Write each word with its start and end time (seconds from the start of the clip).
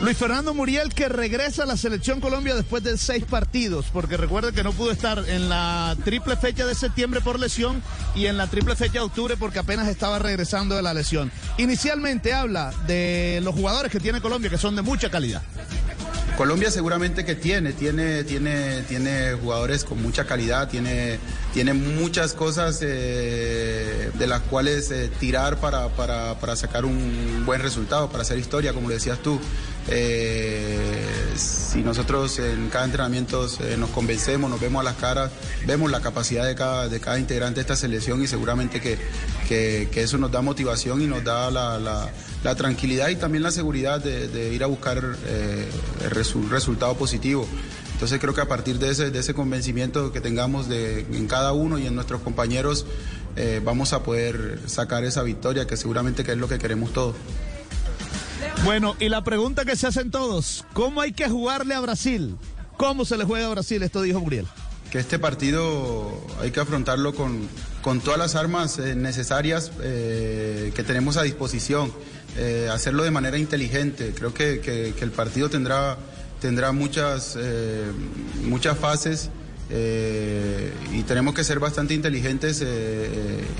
Luis 0.00 0.16
Fernando 0.16 0.54
Muriel 0.54 0.94
que 0.94 1.10
regresa 1.10 1.64
a 1.64 1.66
la 1.66 1.76
selección 1.76 2.20
Colombia 2.20 2.54
después 2.54 2.82
de 2.82 2.96
seis 2.96 3.22
partidos, 3.26 3.86
porque 3.92 4.16
recuerden 4.16 4.54
que 4.54 4.64
no 4.64 4.72
pudo 4.72 4.92
estar 4.92 5.22
en 5.28 5.50
la 5.50 5.94
triple 6.04 6.38
fecha 6.38 6.64
de 6.64 6.74
septiembre 6.74 7.20
por 7.20 7.38
lesión 7.38 7.82
y 8.14 8.24
en 8.24 8.38
la 8.38 8.46
triple 8.46 8.76
fecha 8.76 8.94
de 8.94 9.00
octubre 9.00 9.36
porque 9.36 9.58
apenas 9.58 9.88
estaba 9.88 10.18
regresando 10.18 10.74
de 10.74 10.80
la 10.80 10.94
lesión. 10.94 11.30
Inicialmente 11.58 12.32
habla 12.32 12.72
de 12.86 13.40
los 13.42 13.54
jugadores 13.54 13.92
que 13.92 14.00
tiene 14.00 14.22
Colombia, 14.22 14.48
que 14.48 14.56
son 14.56 14.74
de 14.74 14.80
mucha 14.80 15.10
calidad. 15.10 15.42
Colombia 16.40 16.70
seguramente 16.70 17.26
que 17.26 17.34
tiene, 17.34 17.74
tiene, 17.74 18.24
tiene, 18.24 18.80
tiene 18.84 19.34
jugadores 19.34 19.84
con 19.84 20.00
mucha 20.00 20.24
calidad, 20.24 20.70
tiene, 20.70 21.18
tiene 21.52 21.74
muchas 21.74 22.32
cosas 22.32 22.78
eh, 22.80 24.10
de 24.18 24.26
las 24.26 24.40
cuales 24.40 24.90
eh, 24.90 25.10
tirar 25.20 25.58
para, 25.58 25.88
para, 25.88 26.40
para, 26.40 26.56
sacar 26.56 26.86
un 26.86 27.42
buen 27.44 27.60
resultado, 27.60 28.08
para 28.08 28.22
hacer 28.22 28.38
historia, 28.38 28.72
como 28.72 28.88
le 28.88 28.94
decías 28.94 29.18
tú. 29.18 29.38
Eh, 29.88 31.32
si 31.36 31.82
nosotros 31.82 32.38
en 32.38 32.68
cada 32.68 32.84
entrenamiento 32.84 33.46
eh, 33.60 33.76
nos 33.78 33.90
convencemos, 33.90 34.50
nos 34.50 34.60
vemos 34.60 34.80
a 34.80 34.84
las 34.84 34.96
caras, 34.96 35.30
vemos 35.66 35.90
la 35.90 36.00
capacidad 36.00 36.46
de 36.46 36.54
cada, 36.54 36.88
de 36.88 37.00
cada 37.00 37.18
integrante 37.18 37.56
de 37.56 37.60
esta 37.62 37.76
selección 37.76 38.22
y 38.22 38.26
seguramente 38.26 38.80
que, 38.80 38.98
que, 39.48 39.88
eso 40.02 40.18
nos 40.18 40.30
da 40.30 40.42
motivación 40.42 41.00
y 41.00 41.06
nos 41.06 41.24
da 41.24 41.50
la, 41.50 41.78
la, 41.78 42.54
tranquilidad 42.54 43.08
y 43.08 43.16
también 43.16 43.42
la 43.42 43.50
seguridad 43.50 44.02
de, 44.02 44.54
ir 44.54 44.62
a 44.62 44.66
buscar 44.66 45.16
eh, 45.26 45.68
resultado 46.10 46.94
positivo. 46.96 47.46
Entonces 48.00 48.18
creo 48.18 48.32
que 48.32 48.40
a 48.40 48.48
partir 48.48 48.78
de 48.78 48.90
ese, 48.90 49.10
de 49.10 49.18
ese 49.18 49.34
convencimiento 49.34 50.10
que 50.10 50.22
tengamos 50.22 50.68
de, 50.68 51.00
en 51.00 51.26
cada 51.26 51.52
uno 51.52 51.78
y 51.78 51.86
en 51.86 51.94
nuestros 51.94 52.22
compañeros, 52.22 52.86
eh, 53.36 53.60
vamos 53.62 53.92
a 53.92 54.02
poder 54.02 54.58
sacar 54.66 55.04
esa 55.04 55.22
victoria 55.22 55.66
que 55.66 55.76
seguramente 55.76 56.24
que 56.24 56.32
es 56.32 56.38
lo 56.38 56.48
que 56.48 56.58
queremos 56.58 56.92
todos. 56.92 57.14
Bueno, 58.64 58.94
y 59.00 59.08
la 59.08 59.24
pregunta 59.24 59.64
que 59.64 59.74
se 59.74 59.86
hacen 59.86 60.10
todos, 60.10 60.66
¿cómo 60.74 61.00
hay 61.00 61.12
que 61.12 61.28
jugarle 61.28 61.74
a 61.74 61.80
Brasil? 61.80 62.36
¿Cómo 62.76 63.06
se 63.06 63.16
le 63.16 63.24
juega 63.24 63.46
a 63.46 63.50
Brasil? 63.50 63.82
Esto 63.82 64.02
dijo 64.02 64.20
Muriel. 64.20 64.46
Que 64.90 64.98
este 64.98 65.18
partido 65.18 66.12
hay 66.40 66.50
que 66.50 66.60
afrontarlo 66.60 67.14
con, 67.14 67.48
con 67.80 68.00
todas 68.00 68.18
las 68.18 68.34
armas 68.34 68.78
eh, 68.78 68.94
necesarias 68.94 69.72
eh, 69.82 70.72
que 70.74 70.82
tenemos 70.82 71.16
a 71.16 71.22
disposición, 71.22 71.90
eh, 72.36 72.68
hacerlo 72.70 73.02
de 73.02 73.10
manera 73.10 73.38
inteligente. 73.38 74.12
Creo 74.14 74.34
que, 74.34 74.60
que, 74.60 74.94
el 75.00 75.10
partido 75.10 75.48
tendrá, 75.48 75.96
tendrá 76.40 76.72
muchas, 76.72 77.38
muchas 78.44 78.78
fases. 78.78 79.30
Y 79.70 81.02
tenemos 81.04 81.32
que 81.32 81.44
ser 81.44 81.60
bastante 81.60 81.94
inteligentes, 81.94 82.64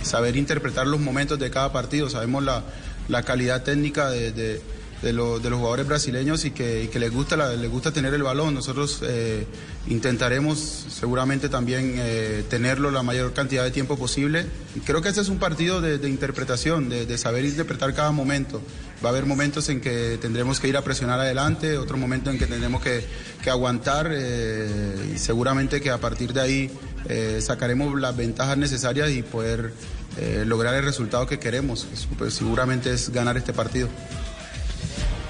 saber 0.03 0.37
interpretar 0.37 0.87
los 0.87 1.01
momentos 1.01 1.39
de 1.39 1.51
cada 1.51 1.73
partido. 1.73 2.11
Sabemos 2.11 2.43
la, 2.43 2.65
la 3.11 3.23
calidad 3.23 3.62
técnica 3.62 4.11
de, 4.11 4.61
de, 5.03 5.12
lo, 5.12 5.39
de, 5.39 5.51
los 5.51 5.59
jugadores 5.59 5.87
brasileños 5.87 6.45
y 6.45 6.51
que, 6.51 6.84
y 6.84 6.89
que 6.89 6.98
les, 6.98 7.12
gusta 7.12 7.37
la, 7.37 7.55
les 7.55 7.70
gusta 7.70 7.93
tener 7.93 8.15
el 8.15 8.23
balón. 8.23 8.55
Nosotros 8.55 9.01
eh, 9.03 9.47
intentaremos 9.89 10.59
seguramente 10.89 11.48
también 11.48 11.95
eh, 11.98 12.45
tenerlo 12.48 12.91
la 12.91 13.03
mayor 13.03 13.33
cantidad 13.33 13.65
de 13.65 13.71
tiempo 13.71 13.97
posible. 13.97 14.47
Creo 14.84 15.03
que 15.03 15.09
este 15.09 15.21
es 15.21 15.28
un 15.28 15.39
partido 15.39 15.81
de, 15.81 16.09
interpretación, 16.09 16.89
de, 16.89 17.19
saber 17.19 17.45
interpretar 17.45 17.95
cada 17.95 18.12
momento. 18.12 18.61
Va 19.05 19.09
a 19.09 19.12
haber 19.12 19.25
momentos 19.25 19.69
en 19.71 19.81
que 19.81 20.19
tendremos 20.21 20.61
que 20.61 20.69
ir 20.69 20.77
a 20.77 20.83
presionar 20.83 21.19
adelante, 21.21 21.78
otro 21.78 21.97
momento 21.97 22.31
en 22.31 22.39
que 22.39 22.47
tendremos 22.47 22.83
que, 22.83 23.05
que 23.43 23.51
aguantar 23.51 24.11
eh, 24.12 25.12
y 25.15 25.19
seguramente 25.19 25.81
que 25.81 25.91
a 25.91 25.98
partir 25.98 26.33
de 26.33 26.41
ahí 26.41 26.71
eh, 27.09 27.41
sacaremos 27.41 27.98
las 27.98 28.17
ventajas 28.17 28.59
necesarias 28.59 29.11
y 29.11 29.23
poder 29.23 29.73
eh, 30.19 30.45
lograr 30.47 30.75
el 30.75 30.84
resultado 30.84 31.27
que 31.27 31.39
queremos. 31.39 31.87
Pues 32.19 32.34
seguramente 32.34 32.93
es 32.93 33.11
ganar 33.11 33.37
este 33.37 33.53
partido. 33.53 33.89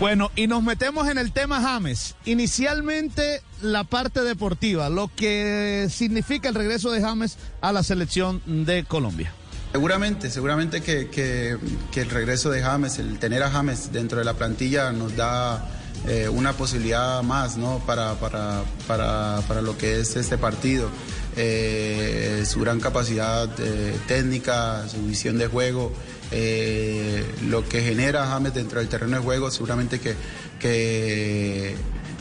Bueno, 0.01 0.31
y 0.35 0.47
nos 0.47 0.63
metemos 0.63 1.09
en 1.09 1.19
el 1.19 1.31
tema 1.31 1.61
James. 1.61 2.15
Inicialmente 2.25 3.43
la 3.61 3.85
parte 3.85 4.23
deportiva, 4.23 4.89
lo 4.89 5.11
que 5.15 5.89
significa 5.91 6.49
el 6.49 6.55
regreso 6.55 6.91
de 6.91 7.03
James 7.03 7.37
a 7.61 7.71
la 7.71 7.83
selección 7.83 8.41
de 8.47 8.85
Colombia. 8.85 9.31
Seguramente, 9.73 10.31
seguramente 10.31 10.81
que, 10.81 11.59
el 11.95 12.11
regreso 12.11 12.51
de 12.51 12.63
James, 12.63 12.99
el 12.99 13.19
tener 13.19 13.43
a 13.43 13.51
James 13.51 13.93
dentro 13.93 14.19
de 14.19 14.25
la 14.25 14.33
plantilla 14.33 14.91
nos 14.91 15.15
da 15.17 15.69
eh, 16.09 16.31
una 16.31 16.55
posibilidad 16.55 17.23
más 17.23 17.59
¿no? 17.59 17.81
para, 17.81 18.15
para, 18.15 18.63
para, 18.89 19.43
para 19.47 19.61
lo 19.61 19.77
que 19.77 20.01
es 20.01 20.17
este 20.17 20.39
partido. 20.39 20.89
Eh, 21.37 22.43
su 22.45 22.61
gran 22.61 22.81
capacidad 22.81 23.49
eh, 23.61 23.97
técnica, 24.09 24.89
su 24.89 25.07
visión 25.07 25.39
de 25.39 25.47
juego, 25.47 25.93
eh, 26.33 27.25
lo 27.49 27.69
que 27.69 27.83
genera 27.83 28.27
James 28.27 28.53
dentro 28.53 28.81
del 28.81 28.89
terreno 28.89 29.17
de 29.17 29.23
juego, 29.23 29.51
seguramente 29.51 30.01
que, 30.01 30.15
que 30.59 31.77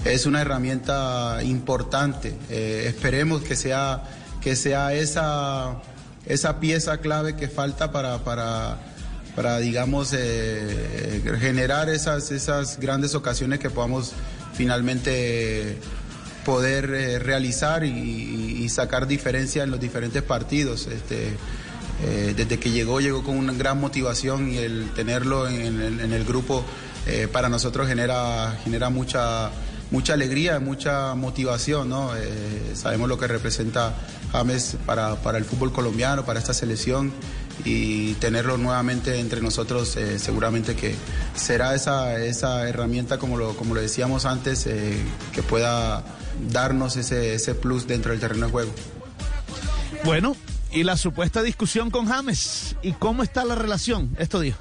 es 0.06 0.26
una 0.26 0.42
herramienta 0.42 1.40
importante. 1.44 2.36
Esperemos 2.50 3.42
que 3.42 3.56
sea, 3.56 4.04
que 4.42 4.56
sea 4.56 4.94
esa, 4.94 5.82
esa 6.26 6.60
pieza 6.60 7.00
clave 7.00 7.36
que 7.36 7.48
falta 7.48 7.92
para, 7.92 8.24
para, 8.24 8.78
para 9.36 9.58
digamos, 9.58 10.12
generar 11.40 11.90
esas, 11.90 12.32
esas 12.32 12.80
grandes 12.80 13.16
ocasiones 13.16 13.58
que 13.60 13.72
podamos 13.72 14.14
finalmente 14.54 15.78
poder 16.46 16.88
realizar 17.24 17.84
y, 17.84 18.49
sacar 18.68 19.08
diferencia 19.08 19.64
en 19.64 19.72
los 19.72 19.80
diferentes 19.80 20.22
partidos. 20.22 20.88
Este, 20.88 21.38
eh, 22.04 22.34
desde 22.36 22.60
que 22.60 22.72
llegó, 22.72 23.00
llegó 23.00 23.24
con 23.24 23.38
una 23.38 23.54
gran 23.54 23.80
motivación 23.80 24.52
y 24.52 24.58
el 24.58 24.90
tenerlo 24.96 25.48
en 25.48 25.82
el, 25.82 26.00
en 26.00 26.12
el 26.12 26.26
grupo 26.26 26.66
eh, 27.08 27.28
para 27.32 27.48
nosotros 27.48 27.88
genera, 27.88 28.58
genera 28.64 28.90
mucha, 28.90 29.52
mucha 29.92 30.14
alegría, 30.14 30.60
mucha 30.60 31.16
motivación. 31.16 31.90
¿no? 31.90 32.16
Eh, 32.16 32.74
sabemos 32.74 33.08
lo 33.08 33.18
que 33.18 33.28
representa 33.28 33.96
James 34.32 34.78
para, 34.86 35.16
para, 35.16 35.38
el 35.38 35.46
fútbol 35.46 35.72
colombiano, 35.72 36.26
para 36.26 36.40
esta 36.40 36.54
selección 36.54 37.12
y 37.66 38.14
tenerlo 38.16 38.58
nuevamente 38.58 39.20
entre 39.20 39.42
nosotros 39.42 39.96
eh, 39.98 40.18
seguramente 40.18 40.76
que 40.76 40.96
será 41.36 41.76
esa, 41.76 42.24
esa 42.24 42.68
herramienta, 42.68 43.18
como 43.18 43.38
lo, 43.38 43.56
como 43.56 43.76
lo 43.76 43.82
decíamos 43.82 44.26
antes, 44.26 44.66
eh, 44.68 44.98
que 45.34 45.44
pueda 45.44 46.04
darnos 46.52 46.98
ese, 46.98 47.34
ese 47.34 47.56
plus 47.56 47.88
dentro 47.88 48.12
del 48.12 48.20
terreno 48.20 48.48
de 48.48 48.52
juego. 48.52 48.72
Bueno, 50.04 50.36
y 50.72 50.84
la 50.84 50.98
supuesta 50.98 51.44
discusión 51.44 51.90
con 51.92 52.06
James 52.06 52.76
y 52.82 52.94
cómo 52.94 53.24
está 53.24 53.44
la 53.46 53.56
relación, 53.56 54.16
esto 54.20 54.40
dijo. 54.40 54.60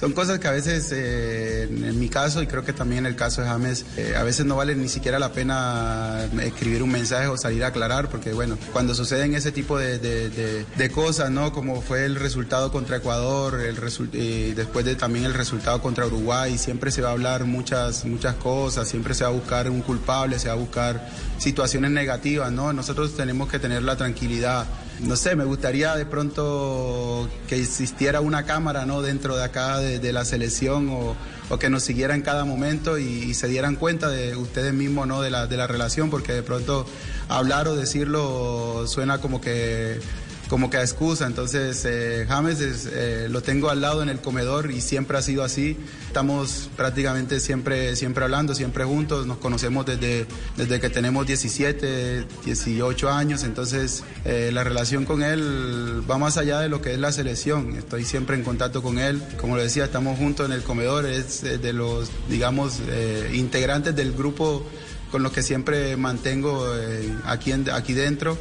Son 0.00 0.12
cosas 0.12 0.38
que 0.38 0.46
a 0.46 0.52
veces, 0.52 0.92
eh, 0.92 1.64
en 1.64 1.98
mi 1.98 2.08
caso 2.08 2.40
y 2.40 2.46
creo 2.46 2.64
que 2.64 2.72
también 2.72 3.00
en 3.00 3.06
el 3.06 3.16
caso 3.16 3.42
de 3.42 3.48
James, 3.48 3.84
eh, 3.96 4.14
a 4.16 4.22
veces 4.22 4.46
no 4.46 4.54
vale 4.54 4.76
ni 4.76 4.88
siquiera 4.88 5.18
la 5.18 5.32
pena 5.32 6.28
escribir 6.40 6.84
un 6.84 6.90
mensaje 6.90 7.26
o 7.26 7.36
salir 7.36 7.64
a 7.64 7.68
aclarar, 7.68 8.08
porque 8.08 8.32
bueno, 8.32 8.56
cuando 8.72 8.94
suceden 8.94 9.34
ese 9.34 9.50
tipo 9.50 9.76
de, 9.76 9.98
de, 9.98 10.30
de, 10.30 10.64
de 10.64 10.90
cosas, 10.90 11.30
¿no? 11.32 11.52
Como 11.52 11.82
fue 11.82 12.04
el 12.04 12.14
resultado 12.14 12.70
contra 12.70 12.98
Ecuador, 12.98 13.60
el 13.60 13.76
resu 13.76 14.06
y 14.12 14.52
después 14.52 14.84
de 14.84 14.94
también 14.94 15.24
el 15.24 15.34
resultado 15.34 15.82
contra 15.82 16.06
Uruguay, 16.06 16.58
siempre 16.58 16.92
se 16.92 17.02
va 17.02 17.08
a 17.08 17.12
hablar 17.12 17.44
muchas, 17.44 18.04
muchas 18.04 18.36
cosas, 18.36 18.86
siempre 18.86 19.14
se 19.14 19.24
va 19.24 19.30
a 19.30 19.32
buscar 19.32 19.68
un 19.68 19.82
culpable, 19.82 20.38
se 20.38 20.46
va 20.46 20.54
a 20.54 20.58
buscar 20.58 21.08
situaciones 21.38 21.90
negativas, 21.90 22.52
¿no? 22.52 22.72
Nosotros 22.72 23.16
tenemos 23.16 23.48
que 23.48 23.58
tener 23.58 23.82
la 23.82 23.96
tranquilidad 23.96 24.64
no 25.00 25.16
sé, 25.16 25.36
me 25.36 25.44
gustaría 25.44 25.94
de 25.94 26.06
pronto 26.06 27.28
que 27.46 27.56
existiera 27.56 28.20
una 28.20 28.44
cámara 28.44 28.84
¿no? 28.86 29.02
dentro 29.02 29.36
de 29.36 29.44
acá 29.44 29.78
de, 29.78 30.12
la 30.12 30.24
selección 30.24 30.88
o, 30.90 31.16
o, 31.48 31.58
que 31.58 31.70
nos 31.70 31.82
siguiera 31.82 32.14
en 32.14 32.22
cada 32.22 32.44
momento 32.44 32.98
y, 32.98 33.04
y, 33.04 33.34
se 33.34 33.48
dieran 33.48 33.76
cuenta 33.76 34.08
de 34.08 34.36
ustedes 34.36 34.72
mismos 34.72 35.06
¿no? 35.06 35.22
de, 35.22 35.30
la, 35.30 35.46
de 35.46 35.56
la 35.56 35.66
relación, 35.66 36.10
porque 36.10 36.32
de 36.32 36.42
pronto 36.42 36.86
hablar 37.28 37.68
o 37.68 37.76
decirlo 37.76 38.86
suena 38.86 39.18
como 39.18 39.40
que 39.40 40.00
como 40.48 40.70
que 40.70 40.78
a 40.78 40.82
excusa. 40.82 41.26
Entonces, 41.26 41.84
eh, 41.84 42.26
James 42.28 42.60
es, 42.60 42.88
eh, 42.90 43.28
lo 43.30 43.42
tengo 43.42 43.70
al 43.70 43.80
lado 43.80 44.02
en 44.02 44.08
el 44.08 44.20
comedor 44.20 44.70
y 44.70 44.80
siempre 44.80 45.18
ha 45.18 45.22
sido 45.22 45.44
así. 45.44 45.76
Estamos 46.06 46.70
prácticamente 46.76 47.40
siempre, 47.40 47.94
siempre 47.96 48.24
hablando, 48.24 48.54
siempre 48.54 48.84
juntos. 48.84 49.26
Nos 49.26 49.38
conocemos 49.38 49.86
desde, 49.86 50.26
desde 50.56 50.80
que 50.80 50.90
tenemos 50.90 51.26
17, 51.26 52.24
18 52.44 53.10
años. 53.10 53.44
Entonces, 53.44 54.02
eh, 54.24 54.50
la 54.52 54.64
relación 54.64 55.04
con 55.04 55.22
él 55.22 56.02
va 56.10 56.18
más 56.18 56.36
allá 56.36 56.60
de 56.60 56.68
lo 56.68 56.80
que 56.80 56.94
es 56.94 56.98
la 56.98 57.12
selección. 57.12 57.76
Estoy 57.76 58.04
siempre 58.04 58.36
en 58.36 58.42
contacto 58.42 58.82
con 58.82 58.98
él. 58.98 59.22
Como 59.38 59.56
lo 59.56 59.62
decía, 59.62 59.84
estamos 59.84 60.18
juntos 60.18 60.46
en 60.46 60.52
el 60.52 60.62
comedor. 60.62 61.06
Es 61.06 61.42
de 61.42 61.72
los, 61.72 62.10
digamos, 62.28 62.80
eh, 62.88 63.30
integrantes 63.34 63.94
del 63.94 64.12
grupo 64.12 64.66
con 65.10 65.22
los 65.22 65.32
que 65.32 65.42
siempre 65.42 65.96
mantengo 65.96 66.66
eh, 66.76 67.14
aquí, 67.24 67.52
en, 67.52 67.70
aquí 67.70 67.94
dentro 67.94 68.36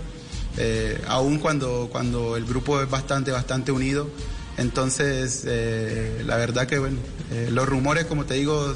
eh, 0.57 1.01
aún 1.07 1.39
cuando, 1.39 1.89
cuando 1.91 2.35
el 2.35 2.45
grupo 2.45 2.81
es 2.81 2.89
bastante, 2.89 3.31
bastante 3.31 3.71
unido. 3.71 4.09
Entonces, 4.57 5.43
eh, 5.45 6.23
la 6.25 6.37
verdad 6.37 6.67
que 6.67 6.79
bueno, 6.79 6.97
eh, 7.31 7.49
los 7.51 7.67
rumores, 7.67 8.05
como 8.05 8.25
te 8.25 8.35
digo, 8.35 8.73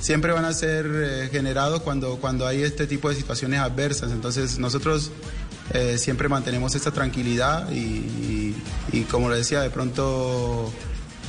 siempre 0.00 0.32
van 0.32 0.44
a 0.44 0.52
ser 0.52 1.28
generados 1.32 1.82
cuando, 1.82 2.16
cuando 2.16 2.46
hay 2.46 2.62
este 2.62 2.86
tipo 2.86 3.08
de 3.08 3.14
situaciones 3.14 3.60
adversas. 3.60 4.12
Entonces, 4.12 4.58
nosotros 4.58 5.10
siempre 5.96 6.28
mantenemos 6.28 6.74
esta 6.74 6.90
tranquilidad 6.90 7.70
y, 7.72 8.54
como 9.10 9.30
le 9.30 9.36
decía, 9.36 9.62
de 9.62 9.70
pronto, 9.70 10.70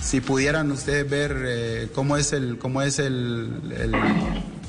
si 0.01 0.19
pudieran 0.19 0.69
ustedes 0.71 1.09
ver 1.09 1.89
cómo 1.93 2.17
es 2.17 2.33
el, 2.33 2.57
cómo 2.57 2.81
es 2.81 2.99
el, 2.99 3.61
el 3.77 3.93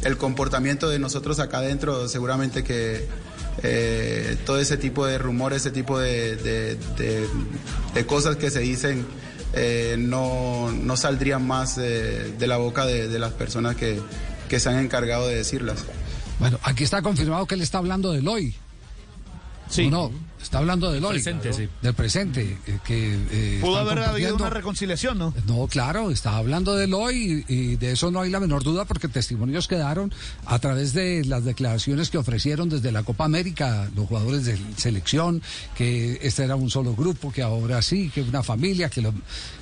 el 0.05 0.19
comportamiento 0.19 0.89
de 0.89 0.99
nosotros 0.99 1.41
acá 1.41 1.59
adentro, 1.59 2.09
seguramente 2.09 2.63
que 2.63 3.07
eh, 3.63 4.37
todo 4.45 4.59
ese 4.59 4.77
tipo 4.77 5.07
de 5.07 5.19
rumores, 5.19 5.63
ese 5.63 5.71
tipo 5.71 5.99
de, 5.99 6.37
de, 6.37 8.07
cosas 8.07 8.37
que 8.37 8.51
se 8.51 8.61
dicen 8.61 9.07
eh, 9.55 9.97
no, 9.99 10.73
no, 10.73 10.97
saldrían 10.97 11.47
más 11.47 11.77
de, 11.77 12.35
la 12.41 12.57
boca 12.57 12.87
de, 12.87 13.19
las 13.19 13.33
personas 13.33 13.77
que, 13.77 14.01
que 14.49 14.61
se 14.61 14.69
han 14.69 14.79
encargado 14.79 15.29
de 15.29 15.37
decirlas. 15.37 15.85
Bueno, 16.39 16.59
aquí 16.63 16.85
está 16.85 17.03
confirmado 17.03 17.47
que 17.47 17.55
él 17.55 17.63
está 17.63 17.79
hablando 17.79 18.13
de 18.13 18.23
Loy. 18.23 18.55
Sí. 19.71 19.89
no? 19.89 20.11
Está 20.45 20.59
hablando 20.59 20.93
del 20.93 21.03
hoy. 21.03 21.15
Presente, 21.15 21.55
sí. 21.55 21.69
Del 21.81 21.95
presente. 21.95 22.59
Eh, 22.67 22.79
que, 22.85 23.19
eh, 23.31 23.59
Pudo 23.63 23.79
haber 23.79 24.01
habido 24.01 24.37
una 24.37 24.51
reconciliación, 24.51 25.17
¿no? 25.17 25.33
No, 25.47 25.67
claro, 25.69 26.11
está 26.11 26.37
hablando 26.37 26.77
del 26.77 26.93
hoy 26.93 27.47
y, 27.49 27.77
de 27.77 27.93
eso 27.93 28.11
no 28.11 28.21
hay 28.21 28.31
la 28.31 28.41
menor 28.41 28.63
duda 28.63 28.85
porque 28.85 29.09
testimonios 29.09 29.67
quedaron 29.69 30.13
a 30.45 30.59
través 30.59 30.93
de 30.93 31.25
las 31.25 31.45
declaraciones 31.45 32.11
que 32.11 32.19
ofrecieron 32.19 32.69
desde 32.69 32.93
la 32.93 33.05
Copa 33.05 33.25
América 33.25 33.89
los 33.97 34.07
jugadores 34.07 34.45
de 34.45 34.59
selección, 34.77 35.41
que 35.75 36.19
este 36.21 36.45
era 36.45 36.57
un 36.57 36.69
solo 36.69 36.95
grupo, 36.95 37.33
que 37.33 37.41
ahora 37.41 37.81
sí, 37.81 38.11
que 38.15 38.21
una 38.21 38.43
familia, 38.43 38.91
que 38.91 39.01
lo... 39.01 39.15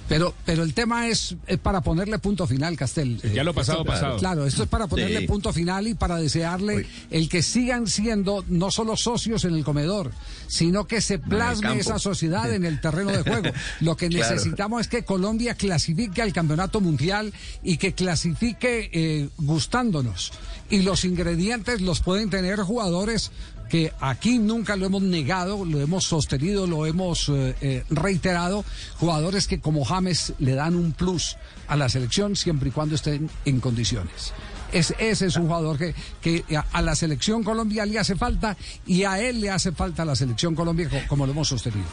Pero, 0.09 0.35
pero 0.45 0.65
el 0.65 0.75
tema 0.75 1.09
es, 1.09 1.37
para 1.63 1.81
ponerle 1.81 2.19
punto 2.19 2.47
final, 2.47 2.77
Castel. 2.77 3.19
Ya 3.33 3.45
lo 3.45 3.55
pasado, 3.55 3.85
pasado. 3.85 4.19
Claro, 4.19 4.45
esto 4.45 4.65
es 4.65 4.69
para 4.69 4.89
ponerle 4.89 5.23
punto 5.23 5.53
final 5.53 5.87
y 5.87 5.95
para 5.95 6.17
desearle 6.17 6.87
el 7.11 7.29
que 7.29 7.41
sigan 7.41 7.87
siendo 7.87 8.45
no 8.49 8.71
solo 8.71 8.97
socios 8.97 9.45
en 9.45 9.55
el 9.55 9.65
comedor, 9.65 10.11
sino 10.49 10.72
que 10.87 11.01
se 11.01 11.19
plasme 11.19 11.79
esa 11.79 11.99
sociedad 11.99 12.53
en 12.53 12.65
el 12.65 12.81
terreno 12.81 13.11
de 13.13 13.23
juego. 13.23 13.51
Lo 13.81 13.97
que 13.97 14.09
necesitamos 14.09 14.83
es 14.83 14.89
que 14.89 15.05
Colombia 15.05 15.55
clasifique 15.55 16.23
al 16.23 16.33
campeonato 16.33 16.81
mundial 16.81 17.33
y 17.63 17.77
que 17.77 17.93
clasifique 17.93 18.91
eh, 18.93 19.29
gustándonos. 19.39 20.33
Y 20.71 20.83
los 20.83 21.05
ingredientes 21.05 21.81
los 21.81 22.01
pueden 22.01 22.31
tener 22.31 22.61
jugadores 22.61 23.31
que 23.73 23.91
aquí 24.01 24.39
nunca 24.39 24.77
lo 24.77 24.85
hemos 24.85 25.03
negado, 25.03 25.65
lo 25.65 25.81
hemos 25.81 26.05
sostenido, 26.05 26.67
lo 26.67 26.85
hemos 26.85 27.31
eh, 27.31 27.55
eh, 27.63 27.85
reiterado, 27.89 28.67
jugadores 28.99 29.47
que 29.47 29.61
como 29.61 29.85
James 29.85 30.35
le 30.39 30.55
dan 30.55 30.77
un 30.77 30.93
plus 30.93 31.39
a 31.69 31.77
la 31.77 31.89
selección 31.89 32.37
siempre 32.37 32.69
y 32.69 32.73
cuando 32.73 32.97
estén 32.97 33.31
en 33.47 33.61
condiciones. 33.61 34.35
Es, 34.73 34.95
ese 34.99 35.27
es 35.27 35.37
un 35.37 35.47
jugador 35.47 35.79
que, 35.79 36.45
a 36.73 36.83
la 36.83 36.95
selección 36.95 37.45
Colombia 37.45 37.87
le 37.87 37.99
hace 37.99 38.17
falta 38.17 38.57
y 38.87 39.05
a 39.05 39.21
él 39.21 39.41
le 39.41 39.51
hace 39.51 39.73
falta 39.73 40.03
a 40.03 40.07
la 40.07 40.17
selección 40.17 40.55
Colombia 40.55 40.89
como 41.09 41.27
lo 41.27 41.33
hemos 41.33 41.49
sostenido. 41.49 41.87